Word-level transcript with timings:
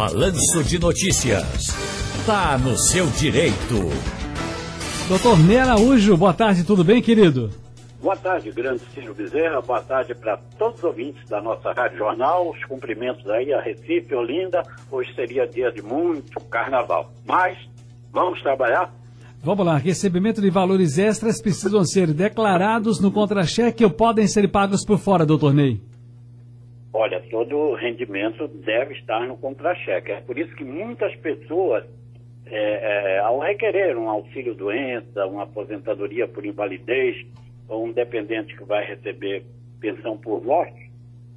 Balanço 0.00 0.64
de 0.64 0.78
Notícias. 0.78 1.66
Tá 2.24 2.56
no 2.56 2.74
seu 2.74 3.06
direito. 3.08 3.90
Doutor 5.06 5.38
Ney 5.38 5.58
Araújo, 5.58 6.16
boa 6.16 6.32
tarde, 6.32 6.64
tudo 6.64 6.82
bem, 6.82 7.02
querido? 7.02 7.50
Boa 8.00 8.16
tarde, 8.16 8.50
grande 8.50 8.80
Ciro 8.94 9.12
Bezerra. 9.12 9.60
Boa 9.60 9.82
tarde 9.82 10.14
para 10.14 10.38
todos 10.58 10.78
os 10.78 10.84
ouvintes 10.84 11.28
da 11.28 11.42
nossa 11.42 11.74
Rádio 11.74 11.98
Jornal. 11.98 12.48
Os 12.48 12.64
cumprimentos 12.64 13.28
aí 13.28 13.52
a 13.52 13.60
Recife, 13.60 14.14
Olinda. 14.14 14.62
Hoje 14.90 15.14
seria 15.14 15.46
dia 15.46 15.70
de 15.70 15.82
muito 15.82 16.40
carnaval. 16.44 17.12
Mas, 17.26 17.58
vamos 18.10 18.40
trabalhar? 18.40 18.90
Vamos 19.44 19.66
lá, 19.66 19.76
recebimento 19.76 20.40
de 20.40 20.48
valores 20.48 20.96
extras 20.96 21.42
precisam 21.42 21.84
ser 21.84 22.06
declarados 22.14 23.02
no 23.02 23.12
contra-cheque 23.12 23.84
ou 23.84 23.90
podem 23.90 24.26
ser 24.26 24.48
pagos 24.48 24.82
por 24.82 24.98
fora, 24.98 25.26
doutor 25.26 25.52
Ney? 25.52 25.89
Olha, 26.92 27.20
todo 27.30 27.74
rendimento 27.74 28.48
deve 28.48 28.94
estar 28.94 29.26
no 29.26 29.36
contra-cheque. 29.36 30.10
É 30.10 30.20
por 30.20 30.36
isso 30.36 30.54
que 30.56 30.64
muitas 30.64 31.14
pessoas, 31.16 31.84
é, 32.46 33.16
é, 33.16 33.18
ao 33.20 33.38
requerer 33.38 33.96
um 33.96 34.08
auxílio-doença, 34.08 35.26
uma 35.26 35.44
aposentadoria 35.44 36.26
por 36.26 36.44
invalidez, 36.44 37.24
ou 37.68 37.84
um 37.84 37.92
dependente 37.92 38.56
que 38.56 38.64
vai 38.64 38.84
receber 38.84 39.44
pensão 39.80 40.18
por 40.18 40.44
morte, 40.44 40.90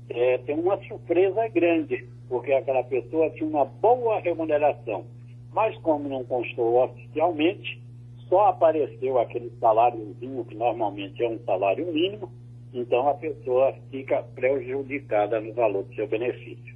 é, 0.09 0.39
tem 0.39 0.55
uma 0.57 0.77
surpresa 0.87 1.47
grande, 1.49 2.03
porque 2.27 2.51
aquela 2.51 2.83
pessoa 2.83 3.29
tinha 3.29 3.47
uma 3.47 3.65
boa 3.65 4.19
remuneração. 4.19 5.05
Mas 5.53 5.77
como 5.77 6.09
não 6.09 6.23
constou 6.23 6.83
oficialmente, 6.83 7.79
só 8.27 8.47
apareceu 8.47 9.19
aquele 9.19 9.51
saláriozinho, 9.59 10.43
que 10.45 10.55
normalmente 10.55 11.23
é 11.23 11.29
um 11.29 11.37
salário 11.45 11.85
mínimo, 11.93 12.31
então 12.73 13.07
a 13.07 13.13
pessoa 13.13 13.73
fica 13.91 14.23
prejudicada 14.35 15.39
no 15.39 15.53
valor 15.53 15.83
do 15.83 15.93
seu 15.93 16.07
benefício. 16.07 16.73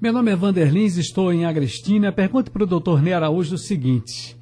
Meu 0.00 0.12
nome 0.12 0.30
é 0.30 0.36
Vanderlins, 0.36 0.96
estou 0.96 1.32
em 1.32 1.44
Agrestina. 1.44 2.12
Pergunte 2.12 2.50
para 2.50 2.62
o 2.62 2.66
doutor 2.66 3.02
Ney 3.02 3.14
Araújo 3.14 3.54
o 3.54 3.58
seguinte: 3.58 4.36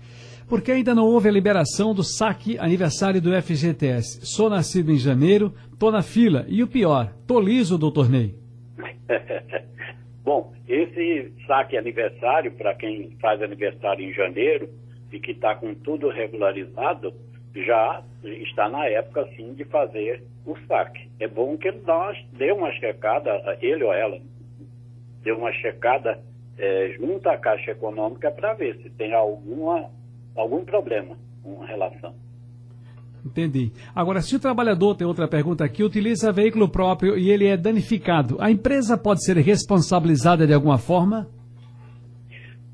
por 0.49 0.61
que 0.61 0.73
ainda 0.73 0.95
não 0.95 1.07
houve 1.07 1.29
a 1.29 1.33
liberação 1.33 1.95
do 1.95 2.03
saque 2.03 2.59
aniversário 2.59 3.23
do 3.23 3.31
FGTS? 3.41 4.27
Sou 4.27 4.51
nascido 4.51 4.93
em 4.93 4.99
janeiro, 4.99 5.55
estou 5.73 5.91
na 5.91 6.03
fila 6.03 6.45
e 6.49 6.63
o 6.63 6.69
pior, 6.69 7.15
tô 7.27 7.41
liso, 7.41 7.79
doutor 7.79 8.11
Ney. 8.11 8.35
Bom, 10.23 10.53
esse 10.69 11.33
saque 11.47 11.77
aniversário, 11.77 12.53
para 12.53 12.75
quem 12.75 13.17
faz 13.21 13.41
aniversário 13.41 14.05
em 14.05 14.13
janeiro 14.13 14.69
e 15.11 15.19
que 15.19 15.33
está 15.33 15.55
com 15.55 15.75
tudo 15.75 16.09
regularizado, 16.09 17.15
já 17.55 18.03
está 18.25 18.69
na 18.69 18.86
época, 18.86 19.28
sim, 19.36 19.55
de 19.55 19.64
fazer 19.64 20.22
o 20.47 20.56
saque. 20.67 21.08
É 21.20 21.28
bom 21.28 21.56
que 21.56 21.70
nós 21.70 22.17
dê 22.33 22.53
uma 22.53 22.72
checada, 22.72 23.31
ele 23.61 23.84
ou 23.84 23.92
ela, 23.92 24.20
dê 25.22 25.33
uma 25.33 25.53
checada 25.53 26.19
é, 26.58 26.95
junto 26.98 27.28
à 27.28 27.36
Caixa 27.36 27.73
Econômica 27.73 28.30
para 28.30 28.55
ver 28.55 28.77
se 28.83 28.91
tem 28.91 29.14
alguma, 29.14 29.91
algum 30.34 30.64
problema 30.64 31.17
com 31.42 31.58
relação. 31.61 32.14
Entendi. 33.25 33.70
Agora, 33.95 34.20
se 34.20 34.34
o 34.34 34.41
trabalhador, 34.41 34.97
tem 34.97 35.06
outra 35.06 35.28
pergunta 35.28 35.64
aqui, 35.64 35.84
utiliza 35.84 36.33
veículo 36.33 36.69
próprio 36.69 37.17
e 37.17 37.30
ele 37.30 37.47
é 37.47 37.56
danificado, 37.56 38.36
a 38.41 38.50
empresa 38.50 38.98
pode 38.98 39.25
ser 39.25 39.36
responsabilizada 39.36 40.47
de 40.47 40.53
alguma 40.53 40.77
forma? 40.77 41.28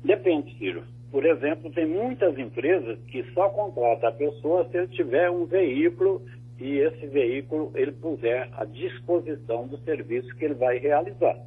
Depende, 0.03 0.57
Ciro. 0.57 0.83
Por 1.11 1.25
exemplo, 1.25 1.71
tem 1.71 1.87
muitas 1.87 2.37
empresas 2.37 2.99
que 3.07 3.23
só 3.33 3.49
contratam 3.49 4.09
a 4.09 4.11
pessoa 4.11 4.67
se 4.69 4.77
ele 4.77 4.87
tiver 4.89 5.29
um 5.29 5.45
veículo 5.45 6.21
e 6.59 6.77
esse 6.77 7.07
veículo 7.07 7.71
ele 7.73 7.93
puser 7.93 8.49
à 8.53 8.65
disposição 8.65 9.67
do 9.67 9.77
serviço 9.79 10.35
que 10.35 10.45
ele 10.45 10.53
vai 10.53 10.77
realizar. 10.77 11.37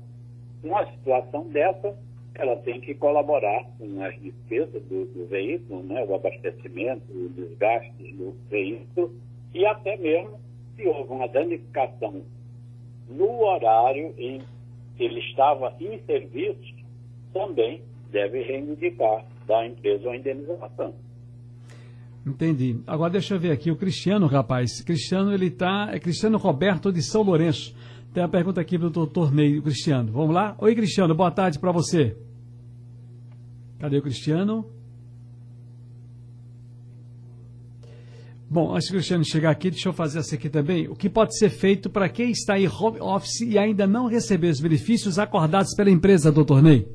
Numa 0.64 0.84
situação 0.90 1.46
dessa, 1.48 1.96
ela 2.34 2.56
tem 2.56 2.80
que 2.80 2.94
colaborar 2.94 3.64
com 3.78 4.02
as 4.02 4.18
despesas 4.20 4.82
do, 4.84 5.04
do 5.06 5.26
veículo, 5.26 5.82
né, 5.84 6.04
o 6.08 6.14
abastecimento, 6.14 7.02
os 7.12 7.58
gastos 7.58 8.12
do 8.16 8.34
veículo 8.50 9.14
e 9.54 9.64
até 9.66 9.96
mesmo 9.96 10.40
se 10.74 10.86
houve 10.86 11.12
uma 11.12 11.28
danificação 11.28 12.22
no 13.08 13.44
horário 13.44 14.14
em 14.16 14.40
que 14.96 15.04
ele 15.04 15.20
estava 15.20 15.74
em 15.80 15.98
serviço, 16.00 16.74
também 17.32 17.82
deve 18.10 18.42
reivindicar 18.42 19.24
da 19.46 19.66
empresa 19.66 20.08
uma 20.08 20.16
indenização. 20.16 20.94
Entendi. 22.24 22.80
Agora 22.86 23.10
deixa 23.10 23.34
eu 23.34 23.40
ver 23.40 23.50
aqui 23.50 23.70
o 23.70 23.76
Cristiano, 23.76 24.26
rapaz. 24.26 24.80
Cristiano, 24.82 25.32
ele 25.32 25.50
tá. 25.50 25.88
É 25.92 25.98
Cristiano 25.98 26.38
Roberto 26.38 26.92
de 26.92 27.02
São 27.02 27.22
Lourenço. 27.22 27.74
Tem 28.14 28.22
uma 28.22 28.28
pergunta 28.28 28.60
aqui 28.60 28.78
do 28.78 28.90
doutor 28.90 29.32
Ney, 29.32 29.60
Cristiano. 29.60 30.12
Vamos 30.12 30.34
lá? 30.34 30.54
Oi, 30.58 30.74
Cristiano, 30.74 31.14
boa 31.14 31.30
tarde 31.30 31.58
para 31.58 31.72
você. 31.72 32.16
Cadê 33.78 33.98
o 33.98 34.02
Cristiano? 34.02 34.64
Bom, 38.48 38.74
antes 38.74 38.88
do 38.88 38.92
Cristiano 38.92 39.24
chegar 39.24 39.50
aqui, 39.50 39.70
deixa 39.70 39.88
eu 39.88 39.94
fazer 39.94 40.18
essa 40.18 40.34
aqui 40.34 40.50
também. 40.50 40.86
O 40.86 40.94
que 40.94 41.08
pode 41.08 41.36
ser 41.36 41.48
feito 41.48 41.88
para 41.88 42.06
quem 42.08 42.30
está 42.30 42.60
em 42.60 42.68
home 42.68 43.00
office 43.00 43.40
e 43.40 43.58
ainda 43.58 43.86
não 43.86 44.06
recebeu 44.06 44.50
os 44.50 44.60
benefícios 44.60 45.18
acordados 45.18 45.74
pela 45.74 45.90
empresa, 45.90 46.30
doutor 46.30 46.62
Ney? 46.62 46.86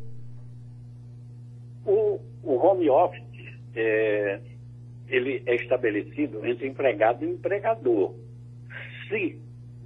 Home 2.77 2.89
office 2.91 3.23
é, 3.75 4.39
ele 5.07 5.41
é 5.47 5.55
estabelecido 5.55 6.45
entre 6.45 6.67
empregado 6.67 7.25
e 7.25 7.29
empregador. 7.29 8.13
Se 9.09 9.41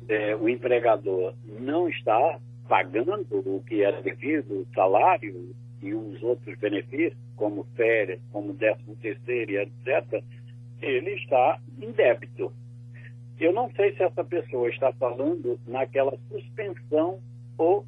é, 0.10 0.36
o 0.36 0.50
empregador 0.50 1.34
não 1.46 1.88
está 1.88 2.40
pagando 2.68 3.26
o 3.32 3.64
que 3.66 3.82
era 3.82 4.02
devido, 4.02 4.62
o 4.62 4.68
salário 4.76 5.56
e 5.82 5.94
os 5.94 6.22
outros 6.22 6.58
benefícios, 6.60 7.18
como 7.38 7.66
férias, 7.76 8.20
como 8.32 8.54
décimo 8.54 8.96
terceiro 8.98 9.52
e 9.52 9.58
etc., 9.58 10.24
ele 10.82 11.12
está 11.12 11.60
em 11.82 11.92
débito. 11.92 12.52
Eu 13.40 13.54
não 13.54 13.72
sei 13.72 13.96
se 13.96 14.04
essa 14.04 14.24
pessoa 14.24 14.70
está 14.70 14.92
falando 14.94 15.60
naquela 15.66 16.18
suspensão 16.30 17.20
ou, 17.58 17.86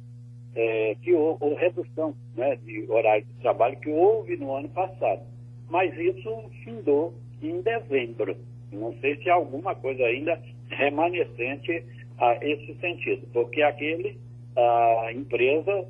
é, 0.54 0.96
que, 1.02 1.12
ou, 1.12 1.36
ou 1.40 1.54
redução 1.54 2.14
né, 2.36 2.56
de 2.56 2.86
horário 2.88 3.24
de 3.24 3.32
trabalho 3.40 3.76
que 3.78 3.90
houve 3.90 4.36
no 4.36 4.54
ano 4.54 4.68
passado. 4.68 5.22
Mas 5.68 5.96
isso 5.98 6.50
findou 6.64 7.14
em 7.42 7.60
dezembro. 7.60 8.36
Não 8.72 8.92
sei 9.00 9.16
se 9.16 9.30
há 9.30 9.34
alguma 9.34 9.74
coisa 9.74 10.02
ainda 10.04 10.40
remanescente 10.68 11.84
a 12.18 12.36
esse 12.42 12.74
sentido, 12.80 13.26
porque 13.32 13.62
aquele, 13.62 14.18
a 14.56 15.12
empresa 15.12 15.86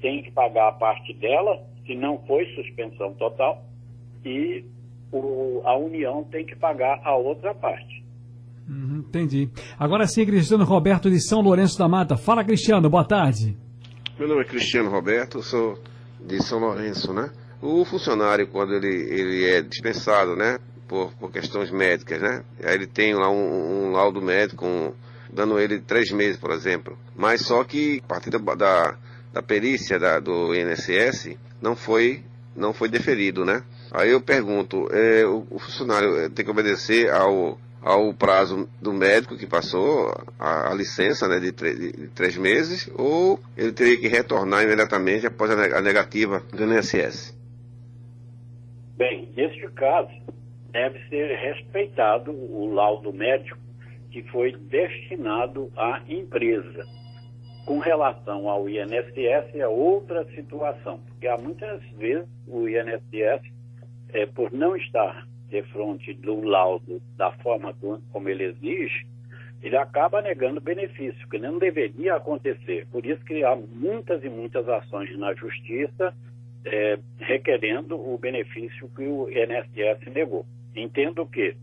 tem 0.00 0.22
que 0.22 0.30
pagar 0.30 0.68
a 0.68 0.72
parte 0.72 1.12
dela, 1.14 1.62
se 1.86 1.94
não 1.94 2.18
foi 2.26 2.46
suspensão 2.54 3.14
total, 3.14 3.64
e 4.24 4.64
o, 5.12 5.62
a 5.64 5.76
União 5.76 6.24
tem 6.24 6.44
que 6.44 6.56
pagar 6.56 7.00
a 7.04 7.16
outra 7.16 7.54
parte. 7.54 8.04
Uhum, 8.68 8.98
entendi. 9.08 9.48
Agora 9.78 10.06
sim, 10.06 10.26
Cristiano 10.26 10.64
Roberto 10.64 11.10
de 11.10 11.20
São 11.20 11.40
Lourenço 11.40 11.78
da 11.78 11.88
Mata. 11.88 12.16
Fala, 12.16 12.44
Cristiano, 12.44 12.90
boa 12.90 13.04
tarde. 13.04 13.56
Meu 14.18 14.26
nome 14.26 14.40
é 14.40 14.44
Cristiano 14.44 14.90
Roberto, 14.90 15.40
sou 15.44 15.80
de 16.20 16.42
São 16.42 16.58
Lourenço, 16.58 17.12
né? 17.12 17.30
O 17.62 17.84
funcionário, 17.84 18.48
quando 18.48 18.74
ele, 18.74 18.88
ele 18.88 19.48
é 19.48 19.62
dispensado, 19.62 20.34
né, 20.34 20.58
por, 20.88 21.12
por 21.12 21.30
questões 21.30 21.70
médicas, 21.70 22.20
né? 22.20 22.42
Aí 22.64 22.74
ele 22.74 22.88
tem 22.88 23.14
lá 23.14 23.30
um, 23.30 23.86
um 23.86 23.92
laudo 23.92 24.20
médico, 24.20 24.66
um, 24.66 24.92
dando 25.32 25.56
ele 25.60 25.78
três 25.78 26.10
meses, 26.10 26.36
por 26.36 26.50
exemplo. 26.50 26.98
Mas 27.14 27.42
só 27.42 27.62
que 27.62 28.02
a 28.04 28.08
partir 28.08 28.30
da, 28.30 28.38
da, 28.56 28.98
da 29.32 29.40
perícia 29.40 30.00
da, 30.00 30.18
do 30.18 30.52
INSS 30.52 31.36
não 31.62 31.76
foi, 31.76 32.24
não 32.56 32.74
foi 32.74 32.88
deferido, 32.88 33.44
né? 33.44 33.62
Aí 33.92 34.10
eu 34.10 34.20
pergunto, 34.20 34.88
é, 34.90 35.24
o, 35.26 35.46
o, 35.48 35.60
funcionário 35.60 36.18
é, 36.18 36.28
tem 36.28 36.44
que 36.44 36.50
obedecer 36.50 37.08
ao, 37.08 37.56
ao 37.82 38.12
prazo 38.12 38.68
do 38.80 38.92
médico 38.92 39.36
que 39.36 39.46
passou 39.46 40.12
a, 40.38 40.70
a 40.70 40.74
licença 40.74 41.28
né, 41.28 41.38
de, 41.38 41.52
de, 41.52 42.08
três 42.08 42.36
meses 42.36 42.90
ou 42.94 43.38
ele 43.56 43.72
teria 43.72 43.98
que 43.98 44.08
retornar 44.08 44.64
imediatamente 44.64 45.26
após 45.26 45.50
a 45.50 45.80
negativa 45.80 46.42
do 46.52 46.64
INSS? 46.64 47.36
Bem, 48.96 49.28
neste 49.36 49.68
caso, 49.68 50.10
deve 50.70 50.98
ser 51.08 51.34
respeitado 51.36 52.32
o 52.32 52.72
laudo 52.72 53.12
médico 53.12 53.58
que 54.10 54.22
foi 54.24 54.52
destinado 54.56 55.70
à 55.76 56.02
empresa. 56.08 56.84
Com 57.64 57.78
relação 57.78 58.48
ao 58.48 58.68
INSS, 58.68 59.54
é 59.54 59.68
outra 59.68 60.24
situação, 60.34 60.98
porque 61.06 61.28
há 61.28 61.36
muitas 61.36 61.82
vezes 61.92 62.28
o 62.46 62.66
INSS, 62.66 63.42
é, 64.10 64.24
por 64.26 64.50
não 64.52 64.74
estar 64.74 65.26
de 65.48 65.62
frente 65.64 66.12
do 66.14 66.40
laudo 66.42 67.00
da 67.16 67.32
forma 67.32 67.74
como 68.12 68.28
ele 68.28 68.44
exige, 68.44 69.06
ele 69.62 69.76
acaba 69.76 70.22
negando 70.22 70.60
benefício, 70.60 71.28
que 71.28 71.38
não 71.38 71.58
deveria 71.58 72.14
acontecer. 72.14 72.86
Por 72.92 73.04
isso 73.04 73.24
que 73.24 73.42
há 73.42 73.56
muitas 73.56 74.22
e 74.22 74.28
muitas 74.28 74.68
ações 74.68 75.16
na 75.18 75.34
justiça 75.34 76.14
é, 76.64 76.98
requerendo 77.18 77.96
o 77.96 78.16
benefício 78.18 78.88
que 78.94 79.02
o 79.02 79.28
INSS 79.28 80.12
negou. 80.14 80.44
Entendo 80.76 81.26
que, 81.26 81.56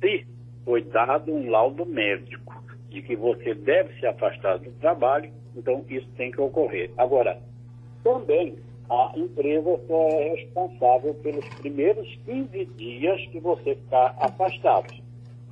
se 0.00 0.26
foi 0.64 0.82
dado 0.82 1.32
um 1.32 1.48
laudo 1.48 1.86
médico 1.86 2.60
de 2.88 3.02
que 3.02 3.14
você 3.14 3.54
deve 3.54 3.98
se 4.00 4.06
afastar 4.06 4.58
do 4.58 4.72
trabalho, 4.72 5.30
então 5.54 5.84
isso 5.88 6.08
tem 6.16 6.30
que 6.30 6.40
ocorrer. 6.40 6.90
Agora, 6.96 7.40
Também 8.02 8.56
a 8.90 9.12
empresa 9.16 9.80
é 9.88 10.34
responsável 10.34 11.14
pelos 11.14 11.46
primeiros 11.60 12.08
15 12.26 12.64
dias 12.76 13.24
que 13.28 13.38
você 13.38 13.76
ficar 13.76 14.16
afastado. 14.18 14.92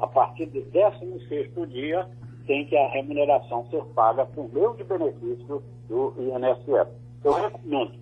A 0.00 0.08
partir 0.08 0.46
do 0.46 0.60
16 0.60 1.70
dia, 1.70 2.08
tem 2.48 2.66
que 2.66 2.76
a 2.76 2.88
remuneração 2.88 3.64
ser 3.70 3.84
paga 3.94 4.26
por 4.26 4.52
meio 4.52 4.74
de 4.74 4.82
benefício 4.82 5.62
do 5.88 6.14
INSS. 6.18 6.88
Eu 7.22 7.32
recomendo, 7.32 7.92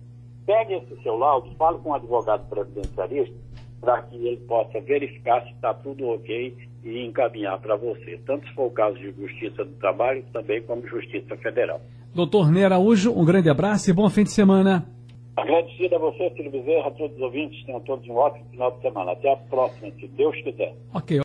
pegue 0.45 0.73
esse 0.73 1.03
seu 1.03 1.15
laudo, 1.15 1.53
fale 1.55 1.77
com 1.79 1.91
o 1.91 1.93
advogado 1.93 2.49
previdenciarista, 2.49 3.35
para 3.79 4.01
que 4.03 4.15
ele 4.15 4.37
possa 4.47 4.81
verificar 4.81 5.43
se 5.43 5.51
está 5.51 5.71
tudo 5.71 6.07
ok 6.07 6.57
e 6.83 7.05
encaminhar 7.05 7.59
para 7.59 7.75
você, 7.75 8.19
tanto 8.25 8.47
se 8.47 8.53
for 8.55 8.67
o 8.67 8.71
caso 8.71 8.97
de 8.97 9.11
Justiça 9.11 9.63
do 9.63 9.75
Trabalho, 9.75 10.23
também 10.33 10.63
como 10.63 10.87
Justiça 10.87 11.37
Federal. 11.37 11.79
Doutor 12.15 12.51
Ney 12.51 12.63
Araújo, 12.63 13.11
um 13.11 13.23
grande 13.23 13.49
abraço 13.51 13.91
e 13.91 13.93
bom 13.93 14.09
fim 14.09 14.23
de 14.23 14.31
semana. 14.31 14.96
Agradecido 15.37 15.95
a 15.95 15.99
você, 15.99 16.31
Silvio 16.31 16.49
Bezerra, 16.49 16.87
a 16.87 16.91
todos 16.91 17.15
os 17.15 17.21
ouvintes, 17.21 17.63
tenham 17.63 17.79
todos 17.81 18.09
um 18.09 18.15
ótimo 18.15 18.43
final 18.49 18.71
de 18.71 18.81
semana. 18.81 19.11
Até 19.11 19.31
a 19.31 19.37
próxima, 19.37 19.91
se 19.91 20.07
Deus 20.07 20.35
quiser. 20.41 20.73
Ok. 20.95 21.15